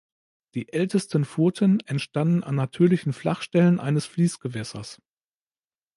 [0.55, 4.99] Die ältesten Furten entstanden an natürlichen Flachstellen eines Fließgewässers.